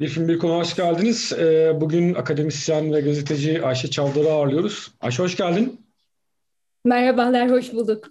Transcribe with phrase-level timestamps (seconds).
[0.00, 1.32] Bir film bir konu hoş geldiniz.
[1.32, 4.92] Ee, bugün akademisyen ve gazeteci Ayşe Çavdar'ı ağırlıyoruz.
[5.00, 5.80] Ayşe hoş geldin.
[6.84, 8.04] Merhabalar, hoş bulduk.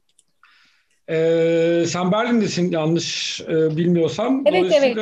[1.09, 4.43] Ee, sen Berlin'desin yanlış e, bilmiyorsam.
[4.45, 4.97] Evet, evet.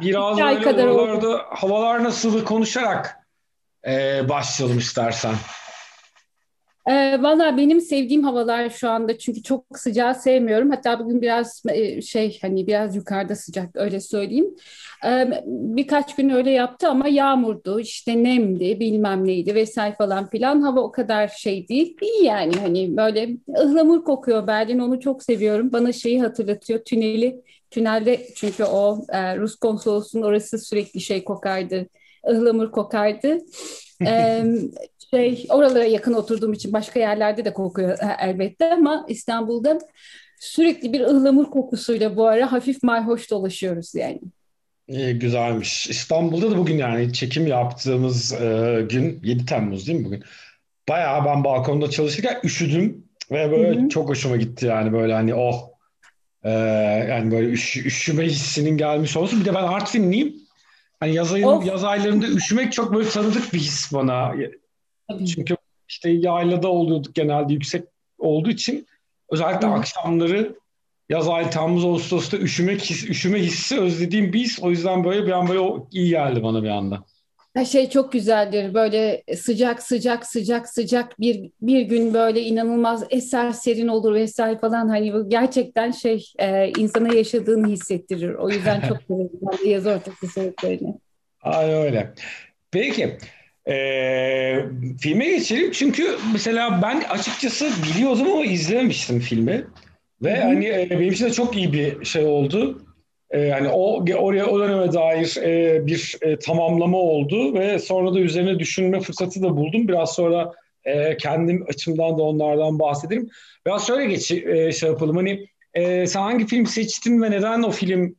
[0.00, 1.00] biraz İki ay kadar oldu.
[1.00, 3.16] oralarda havalar nasıl konuşarak
[3.86, 5.34] e, başlayalım istersen.
[6.90, 10.70] Ee, valla benim sevdiğim havalar şu anda çünkü çok sıcağı sevmiyorum.
[10.70, 14.54] Hatta bugün biraz e, şey hani biraz yukarıda sıcak öyle söyleyeyim.
[15.04, 20.60] Ee, birkaç gün öyle yaptı ama yağmurdu, işte nemdi, bilmem neydi vesaire falan filan.
[20.62, 21.96] Hava o kadar şey değil.
[22.02, 25.72] İyi yani hani böyle ıhlamur kokuyor Berlin onu çok seviyorum.
[25.72, 27.42] Bana şeyi hatırlatıyor tüneli.
[27.70, 31.86] Tünelde çünkü o e, Rus konsolosunun orası sürekli şey kokardı.
[32.30, 33.38] ıhlamur kokardı.
[34.06, 34.44] Ee,
[35.14, 39.78] şey oralara yakın oturduğum için başka yerlerde de kokuyor e, elbette ama İstanbul'da
[40.40, 44.20] sürekli bir ıhlamur kokusuyla bu ara hafif mayhoş dolaşıyoruz yani.
[44.88, 45.90] İyi, güzelmiş.
[45.90, 50.24] İstanbul'da da bugün yani çekim yaptığımız e, gün 7 Temmuz değil mi bugün?
[50.88, 53.88] Bayağı ben balkonda çalışırken üşüdüm ve böyle Hı hı.
[53.88, 55.68] çok hoşuma gitti yani böyle hani oh
[56.44, 56.50] e,
[57.10, 59.40] yani böyle üş, üşüme hissinin gelmiş olsun.
[59.40, 60.34] Bir de ben Artvinliyim.
[61.00, 61.66] Hani yaz, ayın, Of.
[61.66, 64.34] yaz aylarında üşümek çok böyle tanıdık bir his bana.
[65.12, 65.26] Tabii.
[65.26, 65.56] Çünkü
[65.88, 67.84] işte yaylada oluyorduk genelde yüksek
[68.18, 68.86] olduğu için
[69.30, 70.54] özellikle Hı akşamları
[71.08, 74.62] yaz ayı Temmuz Ağustos'ta üşümek his, üşüme hissi özlediğim bir his.
[74.62, 77.04] O yüzden böyle bir an böyle iyi geldi bana bir anda.
[77.54, 78.74] Her şey çok güzeldir.
[78.74, 84.88] Böyle sıcak sıcak sıcak sıcak bir bir gün böyle inanılmaz eser serin olur vesaire falan
[84.88, 88.34] hani bu gerçekten şey e, insana yaşadığını hissettirir.
[88.34, 89.08] O yüzden çok
[89.64, 90.98] de yaz ortası soğuklarını.
[91.42, 92.14] Aynen öyle.
[92.70, 93.18] Peki.
[93.68, 94.58] Ee,
[95.00, 99.64] filme geçelim çünkü mesela ben açıkçası biliyordum ama izlememiştim filmi
[100.22, 100.42] ve hı.
[100.42, 102.82] hani e, benim için de çok iyi bir şey oldu.
[103.30, 108.20] Ee, yani o oraya o döneme dair e, bir e, tamamlama oldu ve sonra da
[108.20, 109.88] üzerine düşünme fırsatı da buldum.
[109.88, 110.52] Biraz sonra
[110.84, 113.30] e, kendim açımdan da onlardan bahsederim.
[113.66, 115.16] Biraz şöyle geç e, şey yapalım.
[115.16, 118.16] Hani e, sen hangi film seçtin ve neden o film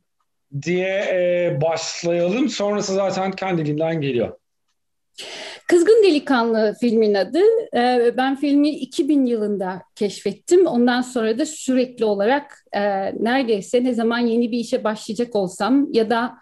[0.62, 2.48] diye e, başlayalım.
[2.48, 4.32] Sonrası zaten kendiliğinden geliyor.
[5.66, 7.40] Kızgın Delikanlı filmin adı.
[7.76, 10.66] Ee, ben filmi 2000 yılında keşfettim.
[10.66, 12.80] Ondan sonra da sürekli olarak e,
[13.24, 16.34] neredeyse ne zaman yeni bir işe başlayacak olsam ya da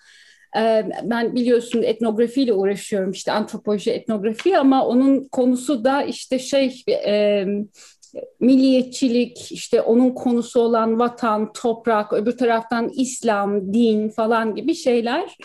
[0.57, 7.45] e, ben biliyorsun etnografiyle uğraşıyorum işte antropoloji etnografi ama onun konusu da işte şey e,
[8.41, 15.37] milliyetçilik işte onun konusu olan vatan, toprak, öbür taraftan İslam, din falan gibi şeyler.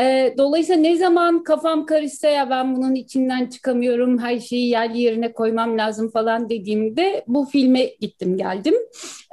[0.00, 5.32] E, dolayısıyla ne zaman kafam karışsa ya ben bunun içinden çıkamıyorum, her şeyi yerli yerine
[5.32, 8.74] koymam lazım falan dediğimde bu filme gittim geldim.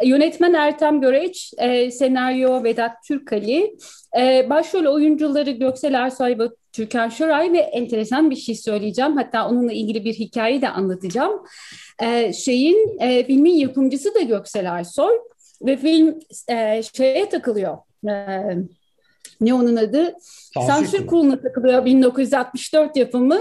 [0.04, 3.76] Yönetmen Ertem Göreç, e, senaryo Vedat Türkali,
[4.18, 9.18] e, başrol oyuncuları Göksel Ersoy ve Türkan Şoray ve enteresan bir şey söyleyeceğim.
[9.18, 11.44] Hatta onunla ilgili bir hikaye de anlatacağım.
[12.02, 15.14] E, şeyin e, filmin yapımcısı da Göksel Ersoy
[15.62, 16.20] ve film
[16.98, 17.78] şeye takılıyor.
[18.08, 18.14] E,
[19.42, 20.16] ne onun adı?
[20.54, 21.08] Sansür Sansür Kurulu.
[21.08, 23.40] Kurulu'na takılıyor 1964 yapımı.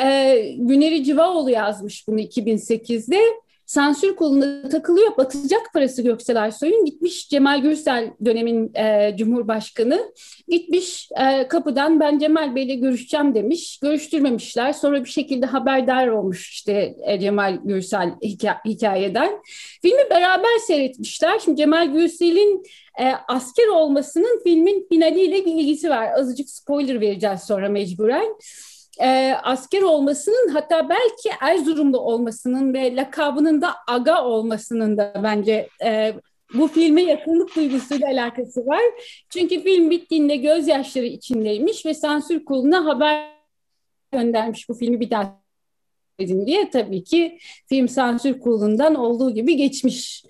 [0.00, 3.20] Ee, Güneri Civaoğlu yazmış bunu 2008'de.
[3.68, 5.16] Sansür Kurulu'na takılıyor.
[5.16, 6.84] Batacak parası Göksel Ersoy'un.
[6.84, 10.12] Gitmiş Cemal Gürsel dönemin e, Cumhurbaşkanı.
[10.48, 13.78] Gitmiş e, kapıdan ben Cemal Bey'le görüşeceğim demiş.
[13.82, 14.72] Görüştürmemişler.
[14.72, 19.42] Sonra bir şekilde haberdar olmuş işte e, Cemal Gürsel hika- hikayeden.
[19.82, 21.38] Filmi beraber seyretmişler.
[21.38, 22.62] Şimdi Cemal Gürsel'in
[23.00, 26.08] e, asker olmasının filmin finaliyle bir ilgisi var.
[26.18, 28.34] Azıcık spoiler vereceğiz sonra mecburen.
[29.00, 36.14] E, asker olmasının hatta belki Erzurumlu olmasının ve lakabının da Aga olmasının da bence e,
[36.54, 38.82] bu filme yakınlık duygusuyla alakası var.
[39.30, 43.28] Çünkü film bittiğinde gözyaşları içindeymiş ve sansür kuruluna haber
[44.12, 45.47] göndermiş bu filmi bir daha
[46.18, 47.38] edin diye tabii ki
[47.68, 50.24] film sansür kurulundan olduğu gibi geçmiş.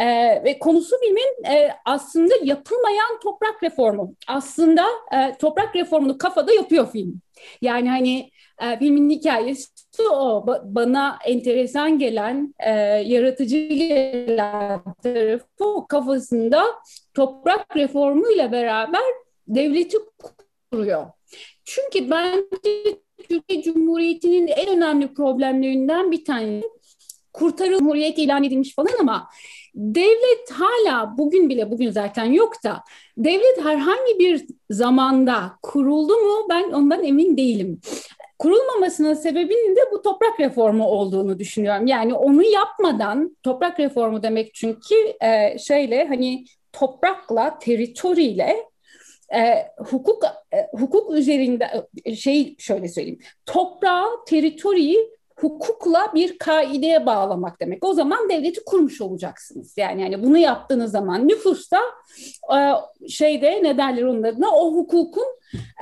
[0.00, 0.06] Ee,
[0.44, 4.14] ve konusu filmin e, aslında yapılmayan toprak reformu.
[4.28, 7.20] Aslında e, toprak reformunu kafada yapıyor film.
[7.62, 8.30] Yani hani
[8.62, 9.68] e, filmin hikayesi
[10.10, 10.44] o.
[10.46, 12.70] Ba- bana enteresan gelen, e,
[13.06, 16.64] yaratıcı gelen tarafı kafasında
[17.14, 19.02] toprak reformuyla beraber
[19.48, 19.96] devleti
[20.70, 21.06] kuruyor.
[21.64, 22.98] Çünkü bence
[23.28, 26.68] Türkiye Cumhuriyeti'nin en önemli problemlerinden bir tanesi
[27.32, 29.28] kurtarıl Cumhuriyet ilan edilmiş falan ama
[29.74, 32.84] devlet hala bugün bile bugün zaten yok da
[33.16, 37.80] devlet herhangi bir zamanda kuruldu mu ben ondan emin değilim.
[38.38, 41.86] Kurulmamasının sebebinin de bu toprak reformu olduğunu düşünüyorum.
[41.86, 48.56] Yani onu yapmadan toprak reformu demek çünkü e, şeyle hani toprakla, teritoriyle
[49.34, 53.20] e, hukuk e, hukuk üzerinde e, şey şöyle söyleyeyim.
[53.46, 57.84] Toprağı, teritoriyi hukukla bir kaideye bağlamak demek.
[57.84, 59.74] O zaman devleti kurmuş olacaksınız.
[59.76, 61.80] Yani yani bunu yaptığınız zaman nüfusta
[62.56, 62.58] e,
[63.08, 65.26] şeyde ne derler onun adına o hukukun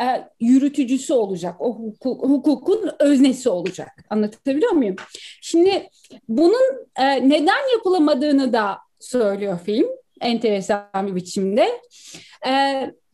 [0.03, 1.57] e, yürütücüsü olacak.
[1.61, 3.89] O hukuk, hukukun öznesi olacak.
[4.11, 4.97] Anlatabiliyor muyum?
[5.41, 5.89] Şimdi
[6.29, 9.89] bunun e, neden yapılamadığını da söylüyor film
[10.23, 11.81] enteresan bir biçimde.
[12.47, 12.51] E,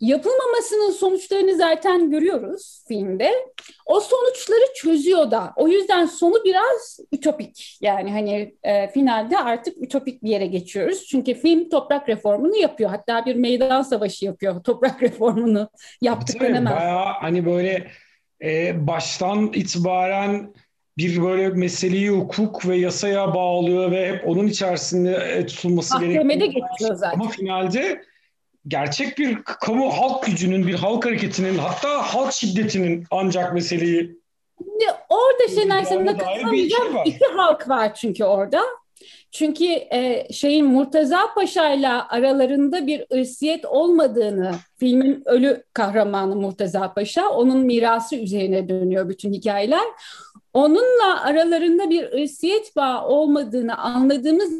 [0.01, 3.33] yapılmamasının sonuçlarını zaten görüyoruz filmde.
[3.87, 5.53] O sonuçları çözüyor da.
[5.57, 7.79] O yüzden sonu biraz ütopik.
[7.81, 11.07] Yani hani e, finalde artık ütopik bir yere geçiyoruz.
[11.07, 12.91] Çünkü film toprak reformunu yapıyor.
[12.91, 15.71] Hatta bir meydan savaşı yapıyor toprak reformunu
[16.03, 16.71] yaptıklarına.
[16.71, 17.87] Tabii, bayağı hani böyle
[18.43, 20.55] e, baştan itibaren
[20.99, 26.25] bir böyle meseleyi hukuk ve yasaya bağlıyor ve hep onun içerisinde e, tutulması gerekiyor.
[26.25, 27.21] Mahkemede geçiyor zaten.
[27.21, 28.03] Ama finalde
[28.69, 34.19] gerçek bir kamu halk gücünün, bir halk hareketinin hatta halk şiddetinin ancak meseleyi
[34.59, 36.93] Şimdi orada Şener Senin'e katılamayacağım.
[36.93, 38.63] Şey İki halk var çünkü orada.
[39.31, 47.29] Çünkü e, şeyin Murtaza Paşa ile aralarında bir ırsiyet olmadığını filmin ölü kahramanı Murtaza Paşa
[47.29, 49.85] onun mirası üzerine dönüyor bütün hikayeler.
[50.59, 54.53] Onunla aralarında bir ırsiyet bağı olmadığını anladığımız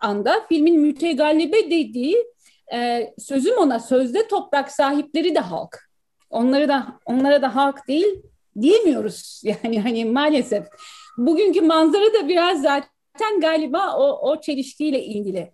[0.00, 2.26] anda filmin mütegallibe dediği
[2.74, 5.90] e, sözüm ona sözde toprak sahipleri de halk.
[6.30, 8.22] Onları da onlara da halk değil
[8.60, 9.42] diyemiyoruz.
[9.64, 10.66] Yani hani maalesef
[11.16, 15.52] bugünkü manzara da biraz zaten galiba o, o çelişkiyle ilgili.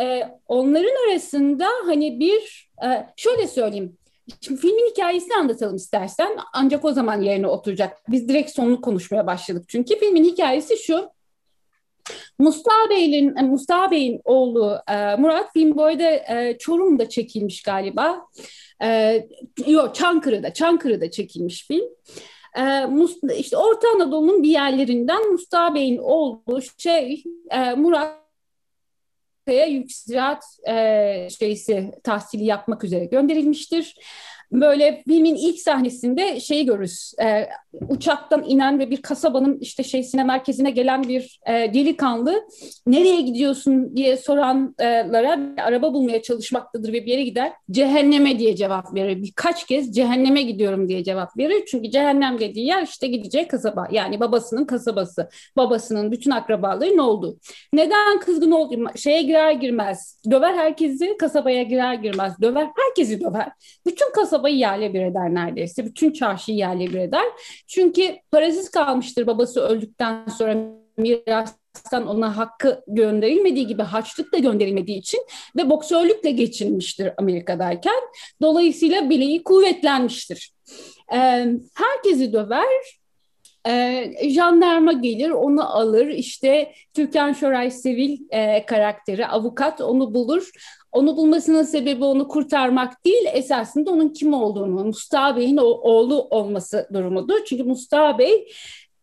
[0.00, 3.98] E, onların arasında hani bir e, şöyle söyleyeyim.
[4.40, 6.36] Şimdi filmin hikayesini anlatalım istersen.
[6.52, 8.02] Ancak o zaman yerine oturacak.
[8.08, 9.64] Biz direkt sonunu konuşmaya başladık.
[9.68, 11.08] Çünkü filmin hikayesi şu.
[12.38, 18.26] Mustafa Bey'in e, Mustafa Bey'in oğlu e, Murat film bu arada e, Çorum'da çekilmiş galiba.
[18.82, 19.20] E,
[19.66, 21.88] yok Çankırı'da Çankırı'da çekilmiş film.
[22.58, 22.88] E,
[23.38, 27.24] işte Orta Anadolu'nun bir yerlerinden Mustafa Bey'in oğlu şey
[27.76, 28.23] Murat
[29.52, 30.38] yüksek
[30.68, 33.94] e, şeysi tahsili yapmak üzere gönderilmiştir
[34.60, 37.12] böyle filmin ilk sahnesinde şeyi görürüz.
[37.22, 37.48] E,
[37.88, 42.48] uçaktan inen ve bir kasabanın işte şeysine merkezine gelen bir e, delikanlı
[42.86, 47.52] nereye gidiyorsun diye soranlara araba bulmaya çalışmaktadır ve bir yere gider.
[47.70, 49.22] Cehenneme diye cevap verir.
[49.22, 51.64] Birkaç kez cehenneme gidiyorum diye cevap verir.
[51.66, 53.88] Çünkü cehennem dediği yer işte gideceği kasaba.
[53.90, 55.28] Yani babasının kasabası.
[55.56, 57.38] Babasının bütün akrabaları ne oldu?
[57.72, 58.84] Neden kızgın oldu?
[58.96, 60.20] Şeye girer girmez.
[60.30, 61.16] Döver herkesi.
[61.18, 62.32] Kasabaya girer girmez.
[62.40, 62.68] Döver.
[62.76, 63.48] Herkesi döver.
[63.86, 65.84] Bütün kasaba kasabayı yerle bir eder neredeyse.
[65.84, 67.24] Bütün çarşıyı yerle bir eder.
[67.66, 70.56] Çünkü parasız kalmıştır babası öldükten sonra
[70.96, 75.20] mirastan ona hakkı gönderilmediği gibi harçlık da gönderilmediği için
[75.56, 78.00] ve boksörlükle geçinmiştir Amerika'dayken.
[78.42, 80.52] Dolayısıyla bileği kuvvetlenmiştir.
[81.12, 83.00] Ee, herkesi döver,
[83.66, 90.50] e, jandarma gelir onu alır işte Türkan Şoray Sevil e, karakteri avukat onu bulur
[90.94, 97.44] onu bulmasının sebebi onu kurtarmak değil, esasında onun kim olduğunu, Mustafa Bey'in oğlu olması durumudur.
[97.44, 98.48] Çünkü Mustafa Bey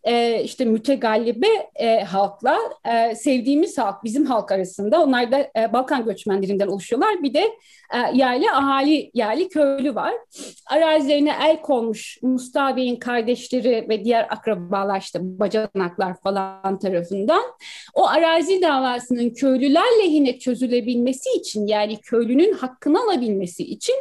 [0.04, 2.58] e, işte mütegallibe e, halkla
[2.94, 7.24] e, sevdiğimiz halk, bizim halk arasında onlar da e, Balkan göçmenlerinden oluşuyorlar.
[7.24, 7.44] Bir de
[7.94, 10.14] e, yerli ahali, yerli köylü var.
[10.70, 17.44] Arazilerine el konmuş Mustafa Bey'in kardeşleri ve diğer akrabalar işte bacanaklar falan tarafından
[17.94, 23.96] o arazi davasının köylüler lehine çözülebilmesi için yani köylünün hakkını alabilmesi için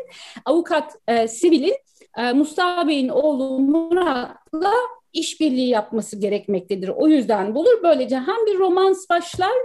[0.45, 1.76] avukat e, Sivil'in
[2.19, 4.73] e, Mustafa Bey'in oğlu Murat'la
[5.12, 6.88] işbirliği yapması gerekmektedir.
[6.88, 7.83] O yüzden bulur.
[7.83, 9.59] Böylece hem bir romans başlar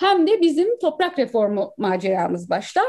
[0.00, 2.86] hem de bizim toprak reformu maceramız başlar.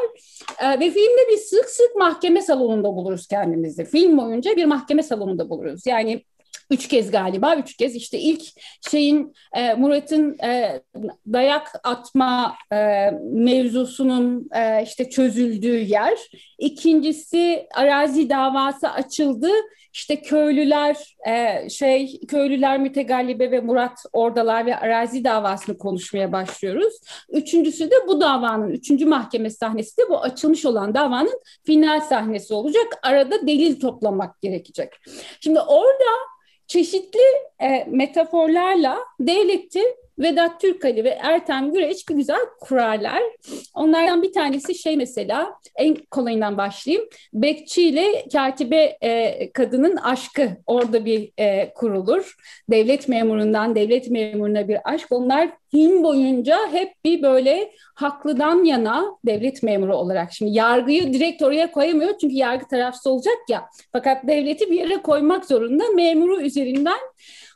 [0.63, 3.85] Ee, ve filmde bir sık sık mahkeme salonunda buluruz kendimizi.
[3.85, 5.85] Film boyunca bir mahkeme salonunda buluruz.
[5.85, 6.23] Yani
[6.71, 8.41] üç kez galiba üç kez işte ilk
[8.91, 10.81] şeyin e, Murat'ın e,
[11.33, 16.17] dayak atma e, mevzusunun e, işte çözüldüğü yer
[16.59, 19.49] ikincisi arazi davası açıldı
[19.93, 26.93] işte köylüler e, şey köylüler mütegallibe ve Murat oradalar ve arazi davasını konuşmaya başlıyoruz.
[27.29, 32.87] Üçüncüsü de bu davanın üçüncü mahkeme sahnesi de bu açılmış olan davanın final sahnesi olacak.
[33.03, 34.89] Arada delil toplamak gerekecek.
[35.39, 36.11] Şimdi orada
[36.67, 37.19] çeşitli
[37.59, 39.81] e, metaforlarla devleti
[40.21, 43.21] Vedat Türkali ve Ertem Güreç bir güzel kurarlar.
[43.75, 47.09] Onlardan bir tanesi şey mesela en kolayından başlayayım.
[47.33, 52.35] Bekçi ile katibe e, kadının aşkı orada bir e, kurulur.
[52.69, 55.07] Devlet memurundan devlet memuruna bir aşk.
[55.11, 60.33] Onlar film boyunca hep bir böyle haklıdan yana devlet memuru olarak.
[60.33, 63.65] Şimdi yargıyı direkt oraya koyamıyor çünkü yargı tarafsız olacak ya.
[63.91, 65.83] Fakat devleti bir yere koymak zorunda.
[65.95, 66.99] Memuru üzerinden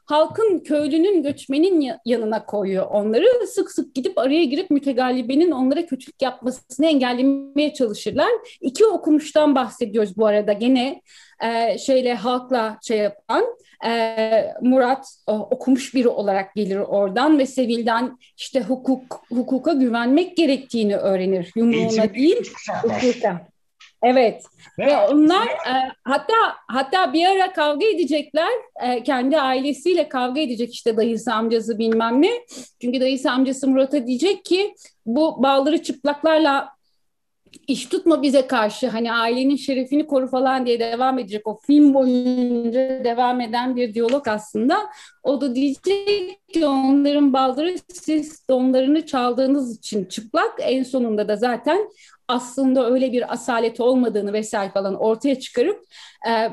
[0.06, 3.48] halkın, köylünün, göçmenin yanına koyuyor onları.
[3.48, 8.30] Sık sık gidip araya girip mütegallibenin onlara kötülük yapmasını engellemeye çalışırlar.
[8.62, 10.54] İki okumuştan bahsediyoruz bu arada.
[10.54, 11.02] Gene
[11.44, 13.46] e, şeyle halkla şey yapan
[13.86, 20.98] e, Murat o, okumuş biri olarak gelir oradan ve Sevil'den işte hukuk hukuka güvenmek gerektiğini
[20.98, 21.52] öğrenir.
[21.56, 22.52] Yumruğuna değil,
[22.84, 23.55] hukuka.
[24.04, 24.44] Evet.
[24.80, 26.36] Ve, Ve onlar e, hatta
[26.68, 28.52] hatta bir ara kavga edecekler.
[28.84, 32.32] E, kendi ailesiyle kavga edecek işte dayısı amcası bilmem ne.
[32.82, 34.76] Çünkü dayısı amcası Murat'a diyecek ki
[35.06, 36.76] bu bağları çıplaklarla
[37.68, 43.04] iş tutma bize karşı hani ailenin şerefini koru falan diye devam edecek o film boyunca
[43.04, 44.78] devam eden bir diyalog aslında.
[45.24, 51.90] O da diyecek ki onların baldırı siz donlarını çaldığınız için çıplak en sonunda da zaten
[52.28, 55.86] aslında öyle bir asaleti olmadığını vesaire falan ortaya çıkarıp
[56.30, 56.50] e,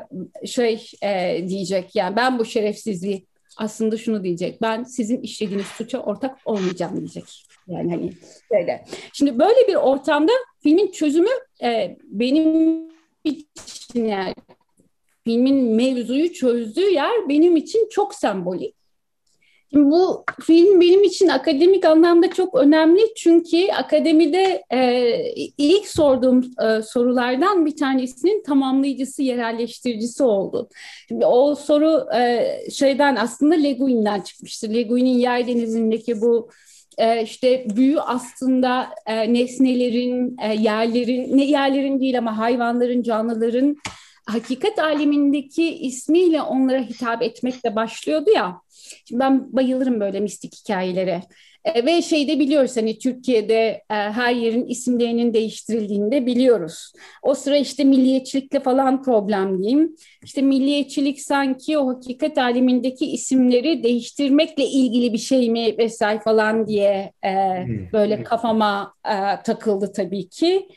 [0.47, 3.27] şey e, diyecek yani ben bu şerefsizliği
[3.57, 7.25] aslında şunu diyecek ben sizin işlediğiniz suça ortak olmayacağım diyecek.
[7.69, 8.13] Yani hani
[8.51, 8.85] böyle.
[9.13, 11.31] Şimdi böyle bir ortamda filmin çözümü
[11.63, 12.83] e, benim
[13.25, 14.35] için yani
[15.25, 18.82] filmin mevzuyu çözdüğü yer benim için çok sembolik.
[19.73, 25.11] Bu film benim için akademik anlamda çok önemli çünkü akademide e,
[25.59, 30.69] ilk sorduğum e, sorulardan bir tanesinin tamamlayıcısı, yerelleştiricisi oldu.
[31.09, 34.75] Şimdi o soru e, şeyden aslında Le Guin'den çıkmıştır.
[34.75, 36.51] Le Guin'in Yer Denizi'ndeki bu
[36.99, 43.77] e, işte büyü aslında e, nesnelerin, e, yerlerin, ne yerlerin değil ama hayvanların, canlıların
[44.27, 48.61] hakikat alemindeki ismiyle onlara hitap etmekle başlıyordu ya.
[49.05, 51.23] Şimdi ben bayılırım böyle mistik hikayelere.
[51.65, 53.55] E, ve şeyde biliyoruz hani Türkiye'de
[53.91, 56.93] e, her yerin isimlerinin değiştirildiğini de biliyoruz.
[57.23, 59.97] O sıra işte milliyetçilikle falan problem diyeyim.
[60.25, 67.13] İşte milliyetçilik sanki o hakikat alemindeki isimleri değiştirmekle ilgili bir şey mi vesaire falan diye
[67.25, 67.31] e,
[67.93, 70.69] böyle kafama e, takıldı tabii ki.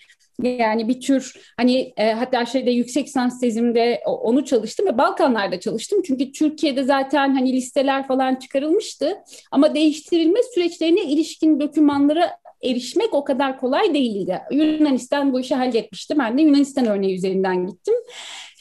[0.43, 6.01] Yani bir tür hani e, hatta şeyde yüksek lisans tezimde onu çalıştım ve Balkanlarda çalıştım.
[6.05, 9.17] Çünkü Türkiye'de zaten hani listeler falan çıkarılmıştı
[9.51, 12.31] ama değiştirilme süreçlerine ilişkin dokümanlara
[12.63, 14.41] erişmek o kadar kolay değildi.
[14.51, 16.19] Yunanistan bu işi halletmişti.
[16.19, 17.95] Ben de Yunanistan örneği üzerinden gittim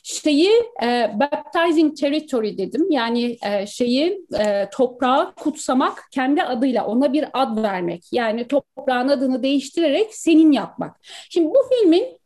[0.04, 0.50] şeyi
[0.82, 2.90] e, baptizing territory dedim.
[2.90, 8.04] Yani e, şeyi e, toprağı kutsamak, kendi adıyla ona bir ad vermek.
[8.12, 11.00] Yani toprağın adını değiştirerek senin yapmak.
[11.30, 12.18] Şimdi bu filmin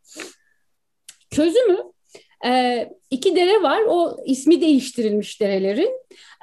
[1.30, 1.78] çözümü
[2.46, 3.80] e, iki dere var.
[3.88, 5.90] O ismi değiştirilmiş derelerin.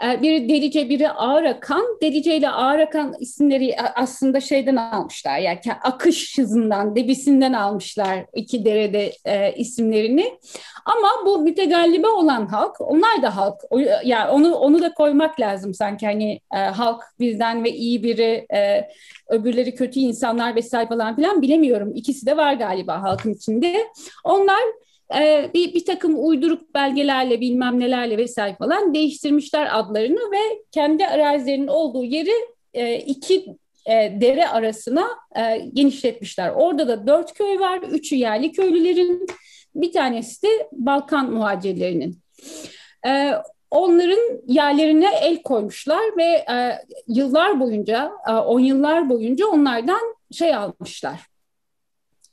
[0.03, 1.85] E, biri Delice, biri Ağrakan.
[2.01, 5.39] Delice ile Ağrakan isimleri aslında şeyden almışlar.
[5.39, 10.39] Yani akış hızından, debisinden almışlar iki derede e, isimlerini.
[10.85, 13.55] Ama bu mütegallibe olan halk, onlar da halk.
[13.69, 16.05] O, yani onu onu da koymak lazım sanki.
[16.05, 18.89] Hani e, halk bizden ve iyi biri, e,
[19.27, 21.91] öbürleri kötü insanlar vesaire falan filan bilemiyorum.
[21.95, 23.87] İkisi de var galiba halkın içinde.
[24.23, 24.61] Onlar
[25.13, 31.67] e, bir, bir takım uyduruk belgelerle bilmem nelerle vesaire falan değiştirmişler adlarını ve kendi arazilerinin
[31.67, 32.33] olduğu yeri
[32.73, 33.45] e, iki
[33.85, 36.49] e, dere arasına e, genişletmişler.
[36.49, 37.79] Orada da dört köy var.
[37.79, 39.27] Üçü yerli köylülerin,
[39.75, 42.19] bir tanesi de Balkan muhacirlerinin.
[43.71, 46.45] Onların yerlerine el koymuşlar ve
[47.07, 48.11] yıllar boyunca,
[48.45, 51.34] on yıllar boyunca onlardan şey almışlar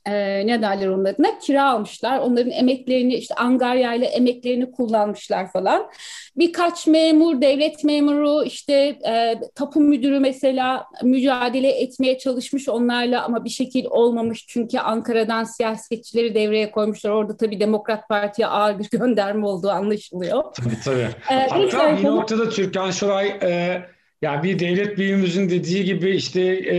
[0.05, 2.19] e, ne derler onun adına kira almışlar.
[2.19, 5.91] Onların emeklerini işte Angarya ile emeklerini kullanmışlar falan.
[6.35, 8.73] Birkaç memur, devlet memuru işte
[9.07, 14.45] e, tapu müdürü mesela mücadele etmeye çalışmış onlarla ama bir şekil olmamış.
[14.47, 17.09] Çünkü Ankara'dan siyasetçileri devreye koymuşlar.
[17.09, 20.43] Orada tabii Demokrat Parti'ye ağır bir gönderme olduğu anlaşılıyor.
[20.53, 21.07] Tabii tabii.
[21.31, 23.81] Ee, Hatta bir noktada Türkan Şoray e,
[24.21, 26.41] yani bir devlet büyüğümüzün dediği gibi işte
[26.75, 26.77] e,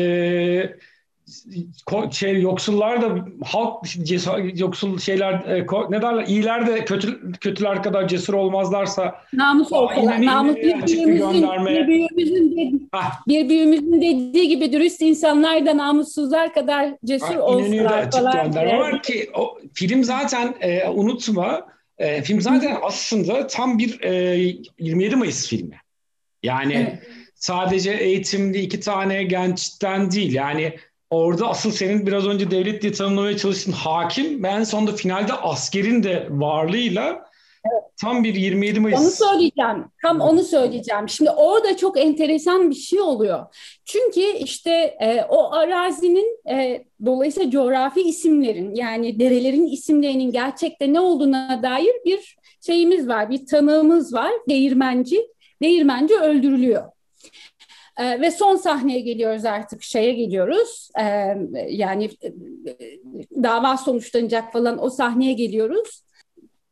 [2.11, 8.09] şey yoksullar da halk cesur, yoksul şeyler e, ne derler iyiler de kötü kötüler kadar
[8.09, 12.73] cesur olmazlarsa namus olsalar namus bir büyüğümüzün, bir büyüğümüzün, dedi,
[13.29, 18.79] bir büyüğümüzün dediği gibi dürüst insanlar da namussuzlar kadar cesur ha, olsalar falan.
[18.79, 21.67] Var ki o film zaten e, unutma
[21.99, 24.37] e, film zaten aslında tam bir e,
[24.79, 25.77] 27 Mayıs filmi.
[26.43, 30.35] Yani evet sadece eğitimli iki tane gençten değil.
[30.35, 30.75] Yani
[31.15, 36.03] orada asıl senin biraz önce devlet diye tanımlamaya çalıştığın hakim ve en sonunda finalde askerin
[36.03, 37.25] de varlığıyla
[38.01, 39.01] Tam bir 27 Mayıs.
[39.01, 39.85] Onu söyleyeceğim.
[40.03, 41.09] Tam onu söyleyeceğim.
[41.09, 43.47] Şimdi orada çok enteresan bir şey oluyor.
[43.85, 51.63] Çünkü işte e, o arazinin e, dolayısıyla coğrafi isimlerin yani derelerin isimlerinin gerçekte ne olduğuna
[51.63, 53.31] dair bir şeyimiz var.
[53.31, 54.33] Bir tanığımız var.
[54.49, 55.27] Değirmenci.
[55.63, 56.85] Değirmenci öldürülüyor.
[57.97, 60.91] E, ve son sahneye geliyoruz artık şeye geliyoruz.
[61.01, 61.05] E,
[61.69, 62.33] yani e,
[63.43, 66.05] dava sonuçlanacak falan o sahneye geliyoruz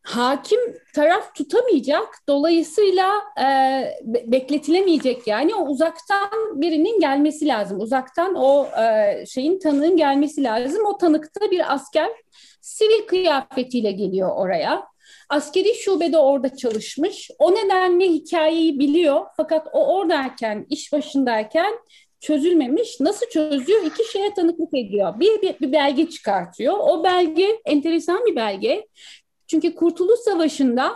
[0.03, 0.61] hakim
[0.95, 2.09] taraf tutamayacak.
[2.29, 3.47] Dolayısıyla e,
[4.27, 7.81] bekletilemeyecek yani o uzaktan birinin gelmesi lazım.
[7.81, 10.87] Uzaktan o e, şeyin tanığın gelmesi lazım.
[10.87, 12.11] O tanıkta bir asker
[12.61, 14.92] sivil kıyafetiyle geliyor oraya.
[15.33, 17.31] Askeri şubede orada çalışmış.
[17.39, 19.27] O nedenle hikayeyi biliyor.
[19.37, 21.73] Fakat o oradayken, iş başındayken
[22.21, 23.01] çözülmemiş.
[23.01, 23.83] Nasıl çözüyor?
[23.87, 25.21] İki şeye tanıklık ediyor.
[25.21, 26.75] Bir, bir, bir belge çıkartıyor.
[26.81, 28.87] O belge enteresan bir belge.
[29.47, 30.93] Çünkü Kurtuluş Savaşı'nda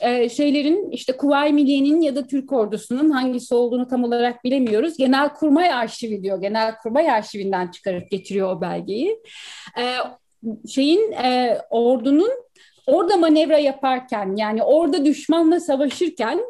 [0.00, 4.96] e, şeylerin işte Kuvayi Milliye'nin ya da Türk ordusunun hangisi olduğunu tam olarak bilemiyoruz.
[4.96, 6.40] Genelkurmay Arşivi diyor.
[6.40, 9.18] Genelkurmay Arşivinden çıkarıp getiriyor o belgeyi.
[9.78, 9.96] E,
[10.68, 12.43] şeyin e, ordunun
[12.86, 16.40] orada manevra yaparken yani orada düşmanla savaşırken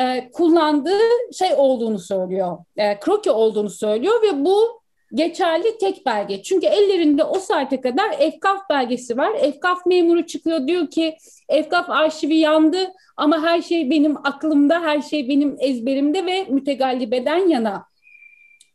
[0.00, 1.00] e, kullandığı
[1.38, 2.58] şey olduğunu söylüyor.
[2.76, 4.82] E, kroki olduğunu söylüyor ve bu
[5.14, 6.42] geçerli tek belge.
[6.42, 9.32] Çünkü ellerinde o saate kadar Efkaf belgesi var.
[9.38, 11.16] Efkaf memuru çıkıyor diyor ki
[11.48, 17.91] Efkaf arşivi yandı ama her şey benim aklımda, her şey benim ezberimde ve mütegallibeden yana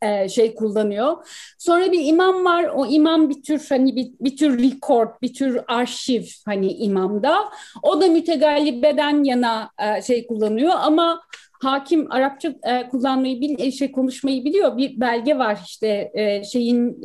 [0.01, 1.27] e, şey kullanıyor.
[1.58, 2.63] Sonra bir imam var.
[2.63, 7.50] O imam bir tür hani bir, bir tür record, bir tür arşiv hani imamda.
[7.83, 11.22] O da mütegallibeden yana e, şey kullanıyor ama
[11.62, 14.77] hakim Arapça e, kullanmayı bil, şey konuşmayı biliyor.
[14.77, 16.12] Bir belge var işte
[16.51, 17.01] şeyin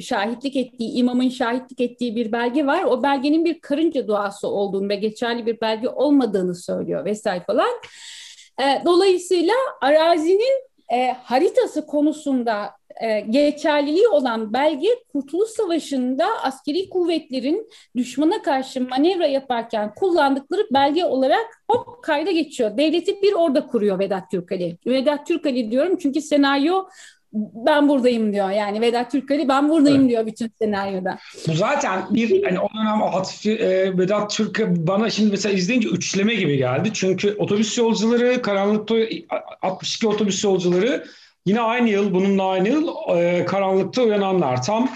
[0.00, 2.84] şahitlik ettiği, imamın şahitlik ettiği bir belge var.
[2.84, 7.70] O belgenin bir karınca duası olduğunu ve geçerli bir belge olmadığını söylüyor vesaire falan.
[8.84, 18.88] Dolayısıyla arazinin e, haritası konusunda e, geçerliliği olan belge Kurtuluş Savaşı'nda askeri kuvvetlerin düşmana karşı
[18.88, 22.76] manevra yaparken kullandıkları belge olarak hop kayda geçiyor.
[22.76, 24.78] Devleti bir orada kuruyor Vedat Türkali.
[24.86, 26.84] Vedat Türkali diyorum çünkü senaryo
[27.32, 28.50] ben buradayım diyor.
[28.50, 30.10] Yani Vedat Türkali ben buradayım evet.
[30.10, 31.18] diyor bütün senaryoda.
[31.48, 36.34] Bu zaten bir hani o dönem Hatice, e, Vedat Türk bana şimdi mesela izleyince üçleme
[36.34, 36.90] gibi geldi.
[36.92, 38.94] Çünkü otobüs yolcuları, karanlıkta
[39.62, 41.04] 62 otobüs yolcuları
[41.46, 44.62] Yine aynı yıl, bununla aynı yıl e, karanlıkta uyananlar.
[44.62, 44.90] Tam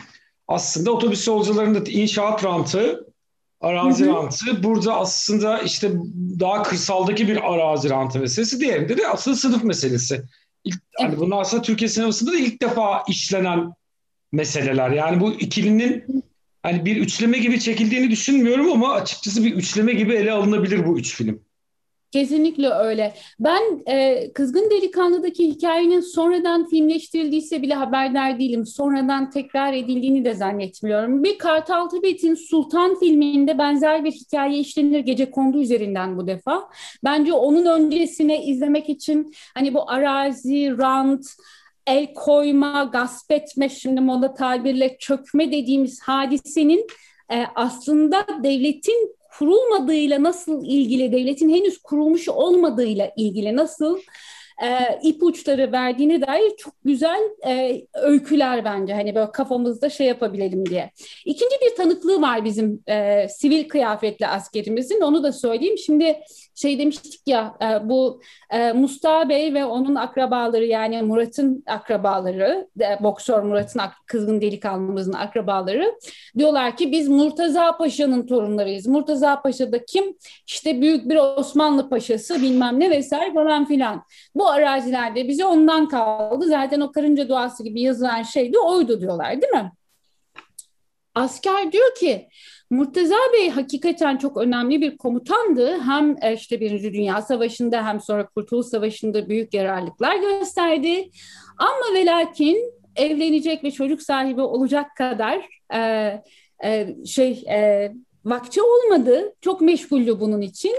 [0.48, 3.06] aslında otobüs yolcularının da inşaat rantı,
[3.60, 4.14] arazi hı hı.
[4.14, 4.62] rantı.
[4.62, 5.92] Burada aslında işte
[6.40, 8.60] daha kırsaldaki bir arazi rantı meselesi.
[8.60, 10.22] Diğerinde de aslında sınıf meselesi.
[10.64, 13.72] İlk, hani bunlar aslında Türkiye sinemasında da ilk defa işlenen
[14.32, 14.90] meseleler.
[14.90, 16.24] Yani bu ikilinin
[16.62, 21.14] hani bir üçleme gibi çekildiğini düşünmüyorum ama açıkçası bir üçleme gibi ele alınabilir bu üç
[21.14, 21.43] film.
[22.14, 23.14] Kesinlikle öyle.
[23.40, 28.66] Ben e, Kızgın Delikanlı'daki hikayenin sonradan filmleştirildiyse bile haberdar değilim.
[28.66, 31.24] Sonradan tekrar edildiğini de zannetmiyorum.
[31.24, 36.68] Bir Kartal Tibet'in Sultan filminde benzer bir hikaye işlenir gece kondu üzerinden bu defa.
[37.04, 41.26] Bence onun öncesine izlemek için hani bu arazi, rant,
[41.86, 46.86] el koyma, gasp etme şimdi moda tabirle çökme dediğimiz hadisenin
[47.32, 53.98] e, aslında devletin kurulmadığıyla nasıl ilgili, devletin henüz kurulmuş olmadığıyla ilgili nasıl
[54.62, 58.94] e, ipuçları verdiğine dair çok güzel e, öyküler bence.
[58.94, 60.90] Hani böyle kafamızda şey yapabilelim diye.
[61.24, 65.00] İkinci bir tanıklığı var bizim e, sivil kıyafetli askerimizin.
[65.00, 65.78] Onu da söyleyeyim.
[65.78, 66.20] Şimdi
[66.54, 73.02] şey demiştik ya e, bu e, Mustafa Bey ve onun akrabaları yani Murat'ın akrabaları, e,
[73.02, 75.94] boksör Murat'ın kızgın delikanlımızın akrabaları
[76.38, 78.86] diyorlar ki biz Murtaza Paşa'nın torunlarıyız.
[78.86, 80.16] Murtaza Paşa da kim?
[80.46, 84.02] İşte büyük bir Osmanlı paşası bilmem ne vesaire falan filan.
[84.34, 86.46] Bu arazilerde bize ondan kaldı.
[86.48, 89.72] Zaten o karınca duası gibi yazılan şey de oydu diyorlar değil mi?
[91.14, 92.28] Asker diyor ki
[92.70, 95.80] Murtaza Bey hakikaten çok önemli bir komutandı.
[95.80, 101.10] Hem e, işte Birinci Dünya Savaşı'nda hem sonra Kurtuluş Savaşı'nda büyük yararlıklar gösterdi.
[101.58, 105.78] Ama ve lakin evlenecek ve çocuk sahibi olacak kadar e,
[106.64, 107.92] e, şey e,
[108.24, 109.34] vakti olmadı.
[109.40, 110.76] Çok meşguldü bunun için.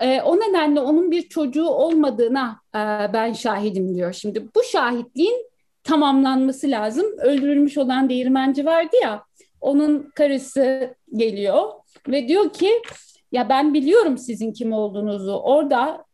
[0.00, 2.78] E, o nedenle onun bir çocuğu olmadığına e,
[3.12, 4.12] ben şahidim diyor.
[4.12, 5.50] Şimdi bu şahitliğin
[5.84, 7.06] tamamlanması lazım.
[7.18, 9.24] Öldürülmüş olan değirmenci vardı ya
[9.60, 11.70] onun karısı geliyor
[12.08, 12.70] ve diyor ki
[13.32, 15.32] ya ben biliyorum sizin kim olduğunuzu.
[15.32, 16.04] Orada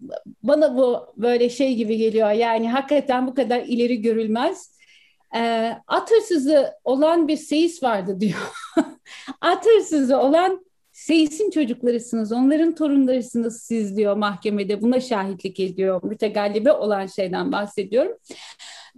[0.43, 2.31] bana bu böyle şey gibi geliyor.
[2.31, 4.76] Yani hakikaten bu kadar ileri görülmez.
[5.35, 8.53] E, at hırsızı olan bir seyis vardı diyor.
[9.41, 14.83] at hırsızı olan Seyis'in çocuklarısınız, onların torunlarısınız siz diyor mahkemede.
[14.83, 16.01] Buna şahitlik ediyor.
[16.05, 18.17] Mütegallibe olan şeyden bahsediyorum.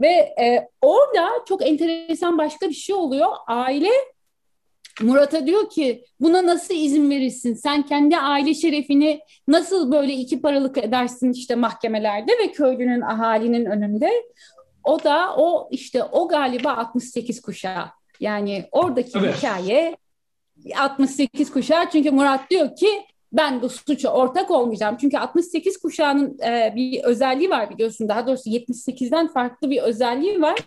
[0.01, 0.09] Ve
[0.41, 3.29] e, orada çok enteresan başka bir şey oluyor.
[3.47, 3.91] Aile
[5.01, 7.55] Murat'a diyor ki buna nasıl izin verirsin?
[7.55, 14.11] Sen kendi aile şerefini nasıl böyle iki paralık edersin işte mahkemelerde ve köylünün ahalinin önünde?
[14.85, 17.87] O da o işte o galiba 68 kuşağı.
[18.21, 19.37] Yani oradaki evet.
[19.37, 19.97] hikaye
[20.79, 22.89] 68 kuşağı çünkü Murat diyor ki
[23.33, 24.97] ben bu suça ortak olmayacağım.
[25.01, 28.09] Çünkü 68 kuşağının e, bir özelliği var biliyorsun.
[28.09, 30.59] Daha doğrusu 78'den farklı bir özelliği var.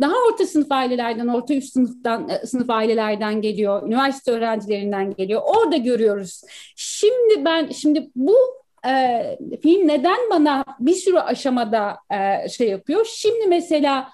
[0.00, 5.42] Daha orta sınıf ailelerden, orta üst sınıftan e, sınıf ailelerden geliyor, üniversite öğrencilerinden geliyor.
[5.44, 6.42] Orada görüyoruz.
[6.76, 8.36] Şimdi ben şimdi bu
[8.86, 13.06] e, film neden bana bir sürü aşamada e, şey yapıyor?
[13.10, 14.08] Şimdi mesela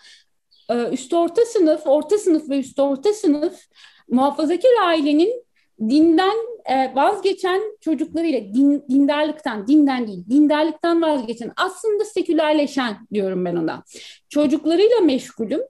[0.71, 3.61] e, üst orta sınıf, orta sınıf ve üst orta sınıf
[4.09, 5.45] muhafazakar ailenin
[5.81, 13.83] dinden e, vazgeçen çocuklarıyla din, dindarlıktan, dinden değil, dindarlıktan vazgeçen aslında sekülerleşen diyorum ben ona.
[14.29, 15.61] Çocuklarıyla meşgulüm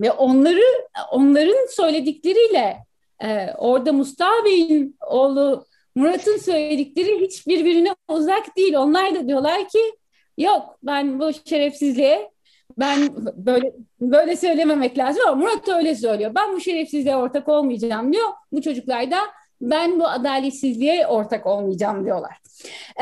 [0.00, 0.62] ve onları
[1.12, 2.76] onların söyledikleriyle
[3.22, 8.74] e, orada Mustafa Bey'in oğlu Murat'ın söyledikleri hiç birbirine uzak değil.
[8.74, 9.78] Onlar da diyorlar ki
[10.38, 12.30] yok ben bu şerefsizliğe
[12.78, 16.32] ben böyle böyle söylememek lazım ama Murat öyle söylüyor.
[16.34, 18.28] Ben bu şerefsizliğe ortak olmayacağım diyor.
[18.52, 19.18] Bu çocuklar da
[19.60, 22.36] ben bu adaletsizliğe ortak olmayacağım diyorlar.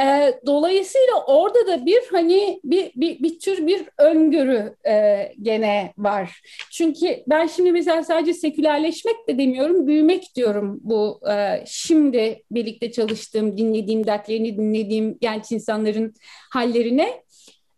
[0.01, 6.43] E, dolayısıyla orada da bir hani bir, bir, bir tür bir öngörü e, gene var.
[6.71, 13.59] Çünkü ben şimdi mesela sadece sekülerleşmek de demiyorum, büyümek diyorum bu e, şimdi birlikte çalıştığım,
[13.59, 16.15] dinlediğim, dertlerini dinlediğim genç insanların
[16.53, 17.23] hallerine.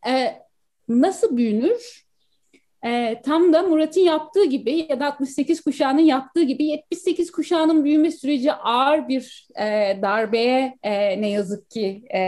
[0.08, 0.34] E,
[0.88, 2.05] nasıl büyünür?
[2.84, 8.10] E, tam da Murat'ın yaptığı gibi ya da 68 kuşağının yaptığı gibi 78 kuşağının büyüme
[8.10, 12.20] süreci ağır bir e, darbeye e, ne yazık ki e,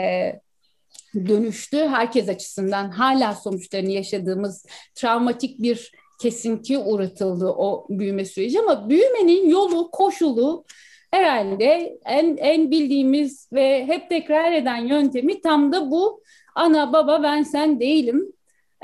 [1.15, 1.77] dönüştü.
[1.77, 2.91] Herkes açısından.
[2.91, 8.61] Hala sonuçlarını yaşadığımız travmatik bir kesinti uğratıldı o büyüme süreci.
[8.61, 10.65] Ama büyümenin yolu, koşulu
[11.11, 16.23] herhalde en, en bildiğimiz ve hep tekrar eden yöntemi tam da bu.
[16.55, 18.33] Ana baba ben sen değilim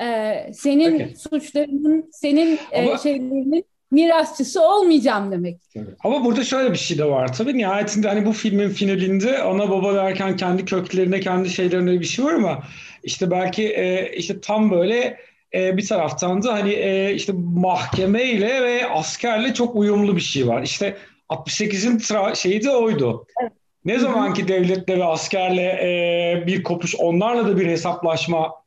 [0.00, 1.14] e, senin okay.
[1.16, 2.94] suçlarının, senin e, Ama...
[2.94, 5.60] e, şeylerinin mirasçısı olmayacağım demek.
[6.04, 7.58] Ama burada şöyle bir şey de var tabii.
[7.58, 12.34] Nihayetinde hani bu filmin finalinde ana baba derken kendi köklerine, kendi şeylerine bir şey var
[12.34, 12.62] ama
[13.02, 15.18] işte belki e, işte tam böyle
[15.54, 20.62] e, bir taraftan da hani e, işte mahkemeyle ve askerle çok uyumlu bir şey var.
[20.62, 20.96] İşte
[21.28, 23.26] 68'in tra- şeyi de oydu.
[23.42, 23.52] Evet.
[23.84, 28.63] Ne zamanki devletle ve askerle e, bir kopuş, onlarla da bir hesaplaşma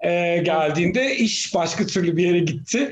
[0.00, 2.90] e, geldiğinde iş başka türlü bir yere gitti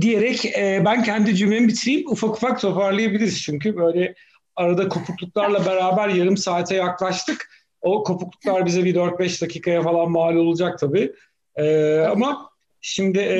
[0.00, 2.10] diyerek e, ben kendi cümlemi bitireyim.
[2.10, 4.14] Ufak ufak toparlayabiliriz çünkü böyle
[4.56, 7.48] arada kopukluklarla beraber yarım saate yaklaştık.
[7.82, 11.12] O kopukluklar bize bir 4-5 dakikaya falan mal olacak tabii.
[11.56, 13.38] E, ama şimdi e,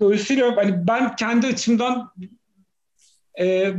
[0.00, 2.12] dolayısıyla hani ben kendi açımdan
[3.40, 3.74] e,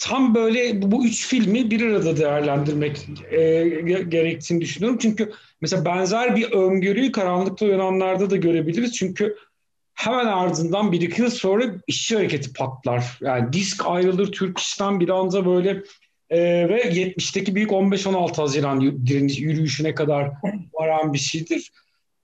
[0.00, 3.64] tam böyle bu, üç filmi bir arada değerlendirmek e,
[4.08, 4.98] gerektiğini düşünüyorum.
[5.02, 8.92] Çünkü mesela benzer bir öngörüyü Karanlıkta Uyananlar'da da görebiliriz.
[8.92, 9.36] Çünkü
[9.94, 13.18] hemen ardından bir iki yıl sonra işçi hareketi patlar.
[13.20, 15.70] Yani disk ayrılır Türkistan bir anda böyle
[16.30, 20.30] e, ve 70'teki büyük 15-16 Haziran yürüyüşüne kadar
[20.72, 21.70] varan bir şeydir.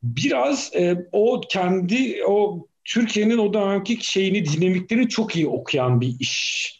[0.02, 6.75] Biraz e, o kendi o Türkiye'nin o dönemki şeyini, dinamiklerini çok iyi okuyan bir iş.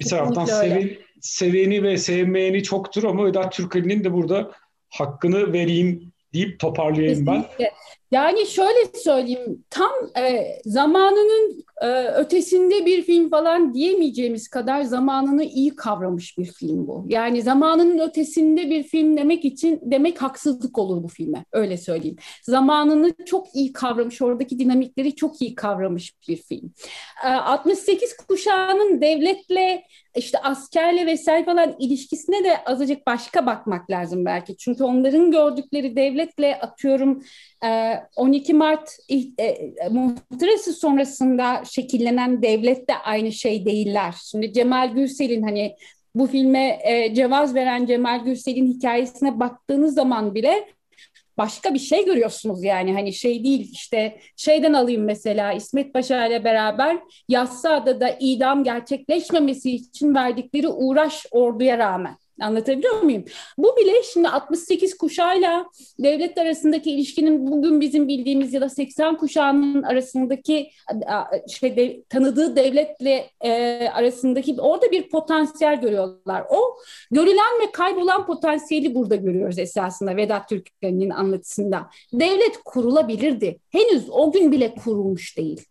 [0.00, 4.52] Bir taraftan seven, seveni ve sevmeyeni çoktur ama Vedat Türkali'nin de burada
[4.88, 7.64] hakkını vereyim deyip toparlayayım Kesinlikle.
[7.64, 7.70] ben.
[8.10, 15.76] Yani şöyle söyleyeyim, tam e, zamanının e, ötesinde bir film falan diyemeyeceğimiz kadar zamanını iyi
[15.76, 17.06] kavramış bir film bu.
[17.08, 22.16] Yani zamanının ötesinde bir film demek için demek haksızlık olur bu filme, öyle söyleyeyim.
[22.42, 26.72] Zamanını çok iyi kavramış, oradaki dinamikleri çok iyi kavramış bir film.
[27.24, 29.82] E, 68 kuşağının devletle
[30.16, 34.56] işte askerle vesaire falan ilişkisine de azıcık başka bakmak lazım belki.
[34.56, 37.22] Çünkü onların gördükleri devletle atıyorum
[38.16, 38.98] 12 Mart
[39.90, 44.14] muhtırası sonrasında şekillenen devlet de aynı şey değiller.
[44.30, 45.74] Şimdi Cemal Gürsel'in hani
[46.14, 46.78] bu filme
[47.14, 50.68] cevaz veren Cemal Gürsel'in hikayesine baktığınız zaman bile
[51.38, 56.44] başka bir şey görüyorsunuz yani hani şey değil işte şeyden alayım mesela İsmet Paşa ile
[56.44, 63.24] beraber Yassıada'da idam gerçekleşmemesi için verdikleri uğraş orduya rağmen Anlatabiliyor muyum?
[63.58, 65.66] Bu bile şimdi 68 kuşağıyla
[65.98, 70.70] devlet arasındaki ilişkinin bugün bizim bildiğimiz ya da 80 kuşağının arasındaki
[71.50, 76.44] şey de, tanıdığı devletle e, arasındaki orada bir potansiyel görüyorlar.
[76.50, 76.78] O
[77.10, 81.90] görülen ve kaybolan potansiyeli burada görüyoruz esasında Vedat Türkmen'in anlatısında.
[82.12, 83.58] Devlet kurulabilirdi.
[83.70, 85.66] Henüz o gün bile kurulmuş değil.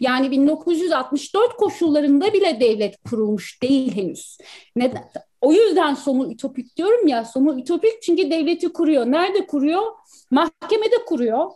[0.00, 4.38] Yani 1964 koşullarında bile devlet kurulmuş değil henüz.
[4.76, 5.04] Neden?
[5.42, 7.24] O yüzden sonu ütopik diyorum ya.
[7.24, 9.06] Sonu ütopik çünkü devleti kuruyor.
[9.06, 9.82] Nerede kuruyor?
[10.30, 11.50] Mahkemede kuruyor.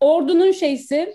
[0.00, 1.14] Ordunun şeysi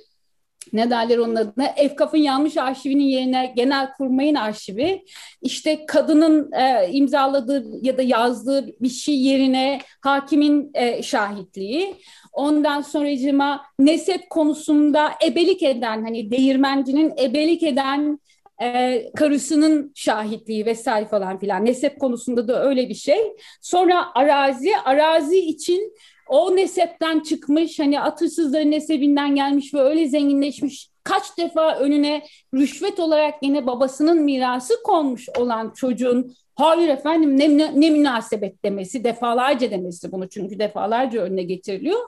[0.73, 5.05] ne derler onun adına Efkaf'ın yanlış arşivinin yerine genel kurmayın arşivi
[5.41, 11.95] işte kadının e, imzaladığı ya da yazdığı bir şey yerine hakimin e, şahitliği
[12.33, 18.19] ondan sonracıma nesep konusunda ebelik eden hani değirmencinin ebelik eden
[18.61, 25.39] e, karısının şahitliği vesaire falan filan nesep konusunda da öyle bir şey sonra arazi arazi
[25.39, 25.93] için
[26.27, 33.35] o nesepten çıkmış hani atırsızların nesebinden gelmiş ve öyle zenginleşmiş kaç defa önüne rüşvet olarak
[33.41, 40.29] yine babasının mirası konmuş olan çocuğun hayır efendim ne, ne münasebet demesi defalarca demesi bunu
[40.29, 41.99] çünkü defalarca önüne getiriliyor.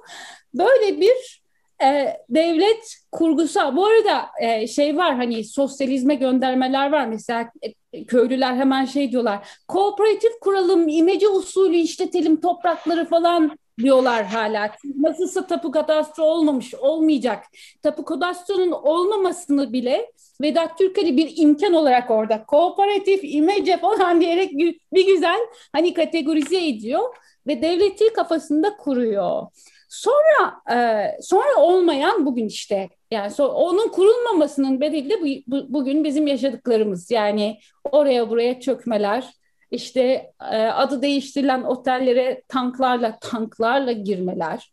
[0.53, 1.38] Böyle bir
[1.83, 7.51] e, devlet kurgusu bu arada e, şey var hani sosyalizme göndermeler var mesela
[7.93, 14.71] e, köylüler hemen şey diyorlar kooperatif kuralım imece usulü işletelim toprakları falan diyorlar hala.
[14.95, 17.43] Nasılsa tapu kadastro olmamış, olmayacak.
[17.83, 20.11] Tapu kadastronun olmamasını bile
[20.41, 24.51] Vedat Türkali bir imkan olarak orada kooperatif, imece falan diyerek
[24.93, 25.39] bir güzel
[25.73, 27.15] hani kategorize ediyor
[27.47, 29.47] ve devleti kafasında kuruyor.
[29.89, 36.03] Sonra e, sonra olmayan bugün işte yani so, onun kurulmamasının bedeli de bu, bu, bugün
[36.03, 37.11] bizim yaşadıklarımız.
[37.11, 37.59] Yani
[37.91, 39.25] oraya buraya çökmeler,
[39.71, 44.71] işte e, adı değiştirilen otellere tanklarla tanklarla girmeler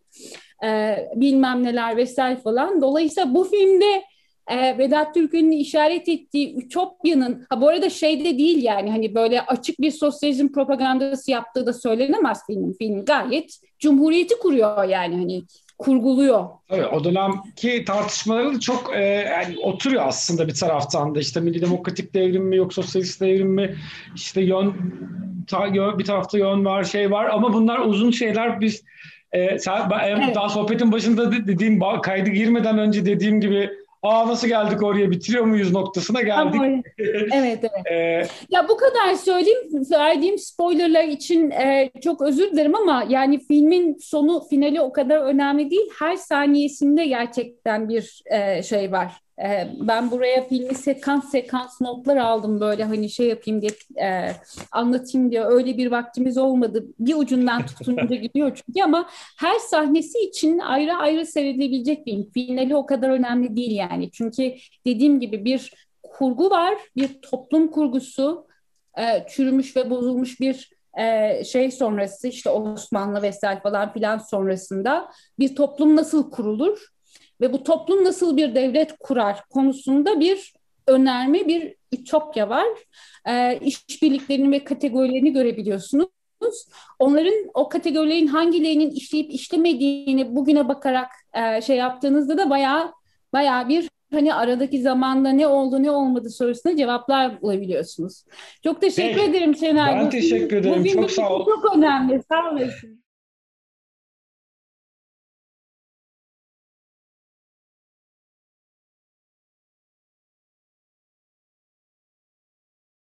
[0.65, 2.83] e, bilmem neler vesaire falan.
[2.83, 4.05] Dolayısıyla bu filmde
[4.49, 9.81] e, Vedat Türk'ün işaret ettiği Ütopya'nın ha bu arada şeyde değil yani hani böyle açık
[9.81, 12.73] bir sosyalizm propagandası yaptığı da söylenemez filmin.
[12.73, 15.43] Film gayet cumhuriyeti kuruyor yani hani
[15.79, 16.45] kurguluyor.
[16.71, 21.63] Evet, o dönemki tartışmaları da çok e, yani oturuyor aslında bir taraftan da işte milli
[21.63, 23.77] demokratik devrim mi yok sosyalist devrim mi
[24.15, 24.75] işte yön,
[25.47, 28.85] ta, yön bir tarafta yön var şey var ama bunlar uzun şeyler biz
[29.33, 30.35] e, sen, ben, evet.
[30.35, 33.71] daha sohbetin başında dediğim kaydı girmeden önce dediğim gibi
[34.07, 36.61] aa nasıl geldik oraya bitiriyor muyuz noktasına geldik.
[36.99, 37.87] evet evet.
[37.91, 43.99] ee, ya bu kadar söyleyeyim verdiğim spoilerlar için e, çok özür dilerim ama yani filmin
[44.01, 45.91] sonu finali o kadar önemli değil.
[45.99, 52.61] Her saniyesinde gerçekten bir e, şey var e, ben buraya filmi sekans sekans notlar aldım
[52.61, 53.71] böyle hani şey yapayım diye
[54.09, 54.33] e,
[54.73, 56.85] anlatayım diye öyle bir vaktimiz olmadı.
[56.99, 62.87] Bir ucundan tutunca gidiyor çünkü ama her sahnesi için ayrı ayrı seyredilebilecek bir Finali o
[62.87, 64.11] kadar önemli değil yani.
[64.11, 64.55] Çünkü
[64.87, 65.73] dediğim gibi bir
[66.03, 68.47] kurgu var, bir toplum kurgusu,
[68.99, 75.57] e, çürümüş ve bozulmuş bir e, şey sonrası işte Osmanlı vesaire falan filan sonrasında bir
[75.57, 76.96] toplum nasıl kurulur?
[77.41, 80.55] Ve bu toplum nasıl bir devlet kurar konusunda bir
[80.87, 82.67] önerme, bir ütopya var.
[83.29, 86.09] E, işbirliklerini ve kategorilerini görebiliyorsunuz.
[86.99, 92.93] Onların o kategorilerin hangilerinin işleyip işlemediğini bugüne bakarak e, şey yaptığınızda da bayağı
[93.33, 98.25] bayağı bir hani aradaki zamanda ne oldu ne olmadı sorusuna cevaplar bulabiliyorsunuz.
[98.65, 99.31] Çok teşekkür Peki.
[99.31, 99.99] ederim Şener.
[99.99, 100.85] Ben teşekkür ederim.
[100.85, 101.45] Bu çok sağ ol.
[101.45, 102.23] Çok önemli.
[102.29, 103.06] Sağ olasın.